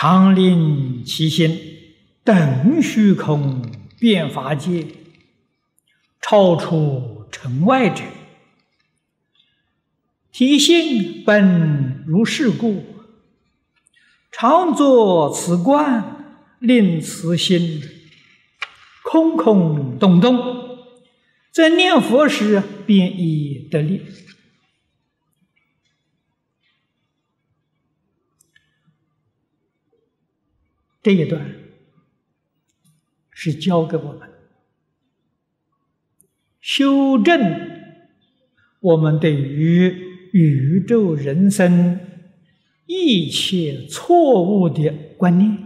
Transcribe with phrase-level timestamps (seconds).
[0.00, 1.58] 常令其心
[2.22, 3.68] 等虚空
[3.98, 4.86] 变法界，
[6.20, 8.04] 超出尘外者，
[10.30, 12.84] 体性本如是故，
[14.30, 17.82] 常作此观，令此心
[19.02, 20.78] 空空洞洞，
[21.50, 24.02] 在念佛时便已得力。
[31.08, 31.54] 这一段
[33.30, 34.28] 是教给我们
[36.60, 37.40] 修正
[38.80, 39.86] 我们对于
[40.34, 41.98] 宇宙人生
[42.84, 45.56] 一切错误的观念。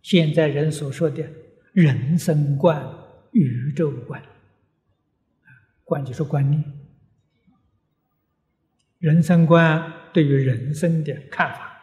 [0.00, 1.28] 现在人所说的
[1.72, 2.80] 人生观、
[3.32, 4.22] 宇宙观，
[5.82, 6.62] 观就是观念，
[9.00, 11.73] 人生观对于人生的看法。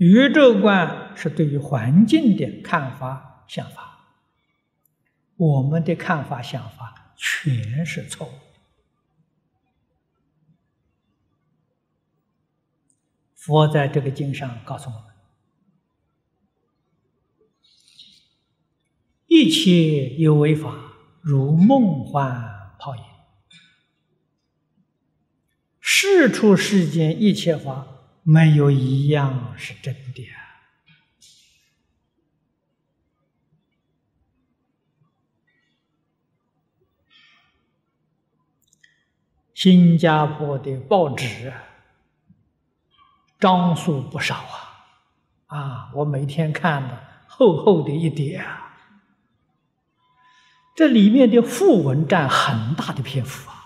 [0.00, 4.16] 宇宙观是对于环境的看法、想法，
[5.36, 8.38] 我们的看法、想法全是错误的。
[13.34, 15.04] 佛在这个经上告诉我们：
[19.26, 23.02] 一切有为法，如梦幻泡影；
[25.78, 27.89] 世出世间一切法。
[28.22, 30.28] 没有一样是真的。
[39.52, 41.52] 新加坡的报纸
[43.38, 48.74] 张数不少啊，啊，我每天看的厚厚的一叠啊，
[50.74, 53.56] 这里面的副文占很大的篇幅啊。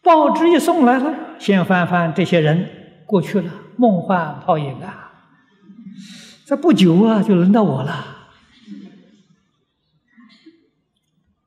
[0.00, 1.25] 报纸一送来了。
[1.38, 5.12] 先翻翻这些人过去了，梦幻泡影啊！
[6.44, 8.28] 这不久啊，就轮到我了。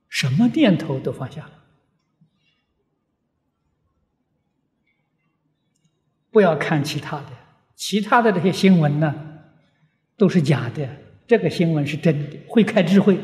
[0.07, 1.51] 什么念头都放下了，
[6.29, 7.29] 不要看其他的，
[7.75, 9.16] 其他的这些新闻呢，
[10.17, 10.89] 都是假的。
[11.25, 13.19] 这个新闻是真的，会开智慧。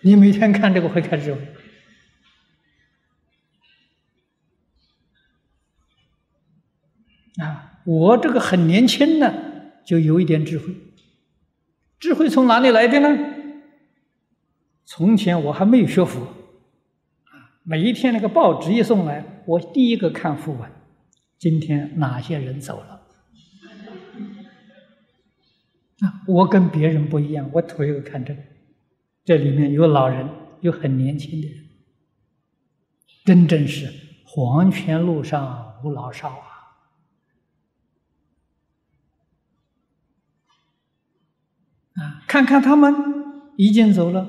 [0.00, 1.40] 你每天看这个会开智慧。
[7.38, 9.32] 啊，我这个很年轻呢，
[9.84, 10.66] 就有一点智慧。
[12.00, 13.34] 智慧从哪里来的呢？
[14.84, 20.70] 从前我还没有学佛，啊，每一天那个报纸一送来，我第一个看副文，
[21.38, 23.02] 今天哪些人走了？
[26.00, 28.40] 啊，我跟别人不一样，我头一个看这个，
[29.24, 30.28] 这里面有老人，
[30.60, 31.64] 有很年轻的人，
[33.24, 33.92] 真正是
[34.24, 36.47] 黄泉路上无老少啊。
[42.28, 42.94] 看看他们
[43.56, 44.28] 已经走了，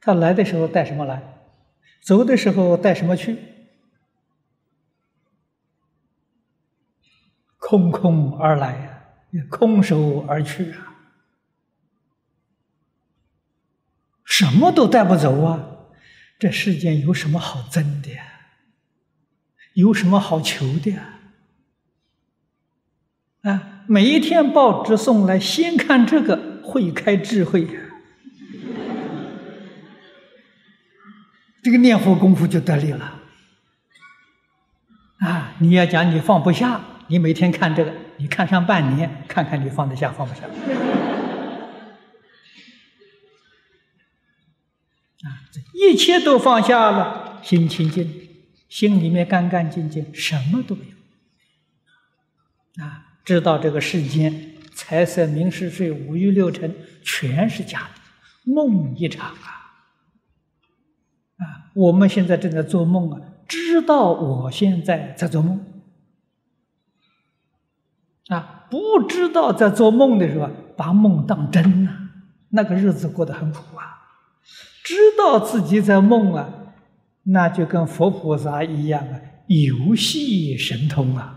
[0.00, 1.20] 他来的时候带什么来，
[2.00, 3.36] 走的时候带什么去？
[7.58, 8.72] 空空而来
[9.32, 10.96] 呀，空手而去啊，
[14.24, 15.66] 什么都带不走啊！
[16.38, 18.24] 这世间有什么好争的呀？
[19.74, 21.20] 有什么好求的呀？
[23.42, 26.49] 啊，每一天报纸送来，先看这个。
[26.70, 27.66] 会开智慧，
[31.64, 33.20] 这个念佛功夫就得力了。
[35.18, 40.42] 啊，你要讲你放不下，你每天看这个，你看上半年，看看你放得下放不下。
[45.24, 45.42] 啊，
[45.74, 48.28] 一切都放下了，心清净，
[48.68, 50.90] 心里面干干净净，什么都没有。
[52.84, 54.49] 啊，知道这个世间。
[54.90, 59.46] 财色名食睡五欲六尘全是假的，梦一场啊！
[61.36, 65.64] 啊，我们现在正在做梦啊，知道我现在在做梦
[68.30, 72.10] 啊，不知道在做梦的时候把梦当真呐，
[72.48, 73.96] 那个日子过得很苦啊。
[74.82, 76.52] 知道自己在梦啊，
[77.22, 81.36] 那就跟佛菩萨一样啊，游戏神通啊。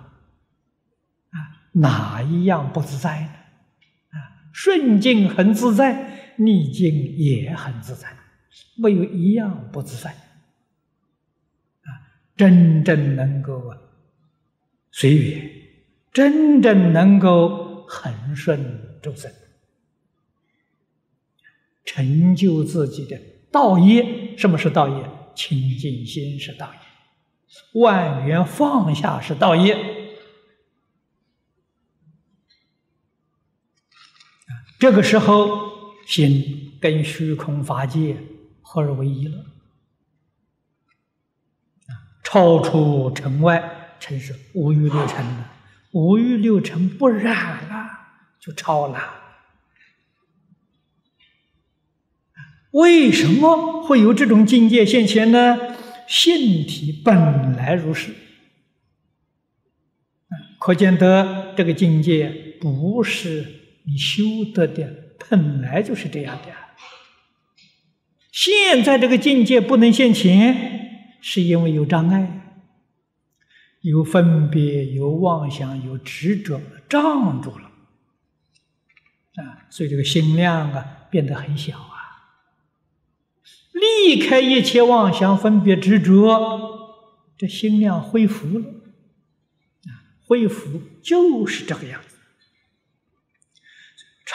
[1.73, 3.29] 哪一样不自在呢？
[4.53, 8.07] 顺境很自在，逆境也很自在，
[8.77, 10.11] 没有一样不自在。
[10.11, 11.89] 啊，
[12.37, 13.77] 真正能够啊
[14.91, 15.51] 随缘，
[16.13, 19.31] 真正能够恒顺众生，
[21.83, 23.19] 成就自己的
[23.51, 24.37] 道业。
[24.37, 25.09] 什么是道业？
[25.35, 30.02] 清净心是道业，万缘放下是道业。
[34.83, 38.17] 这个时候心跟虚空法界
[38.61, 39.45] 合而为一了，
[42.21, 45.45] 超出尘外，尘是五欲六尘的，
[45.91, 47.91] 五欲六尘不染了，
[48.41, 48.99] 就超了。
[52.71, 55.77] 为什么会有这种境界现前呢？
[56.09, 58.13] 性体本来如是，
[60.59, 66.53] 可见得这个境界不是你修得的，本来就是这样的。
[68.31, 72.61] 现在这个境界不能现前，是因为有障碍，
[73.81, 76.59] 有分别、有妄想、有执着，
[76.89, 77.71] 障住了
[79.35, 79.67] 啊！
[79.69, 81.91] 所以这个心量啊，变得很小啊。
[83.73, 86.95] 离开一切妄想、分别、执着，
[87.37, 88.65] 这心量恢复了。
[88.65, 89.91] 啊，
[90.25, 92.12] 恢复就是这个样子。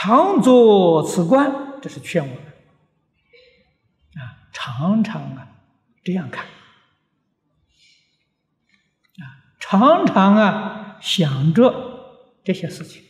[0.00, 2.44] 常作此观，这是劝我们。
[4.14, 5.56] 啊，常常啊
[6.04, 6.46] 这样看，
[9.16, 9.26] 啊，
[9.58, 13.02] 常常啊想着这些事情。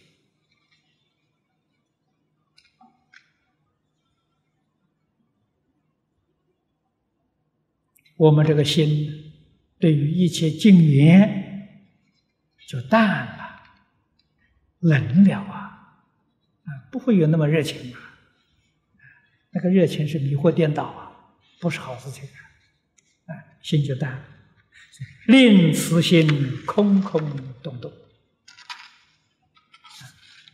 [8.16, 9.34] 我们这个心
[9.78, 11.68] 对于一切境缘
[12.66, 13.62] 就淡了、
[14.80, 15.67] 冷了啊，
[16.68, 17.98] 啊，不会有那么热情啊。
[19.50, 23.32] 那个热情是迷惑颠倒啊，不是好事情啊。
[23.32, 24.22] 啊，心就淡，
[25.26, 27.20] 令此心空空
[27.62, 27.90] 洞洞。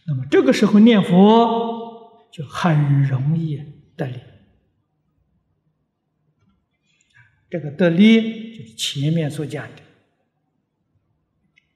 [0.07, 3.57] 那么这个时候念佛就很容易
[3.97, 4.21] 得力。
[7.49, 9.83] 这个得力就是前面所讲的，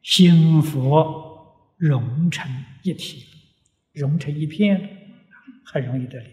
[0.02, 3.24] 心佛融成一体，
[3.98, 4.80] 融成一片，
[5.64, 6.26] 很容易得力。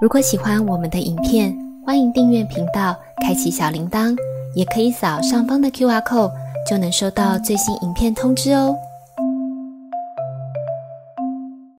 [0.00, 1.52] 如果喜欢我们的影片，
[1.84, 4.16] 欢迎订阅频道，开启小铃铛，
[4.54, 6.32] 也可以扫上方的 Q R code，
[6.68, 8.76] 就能收到最新影片通知哦。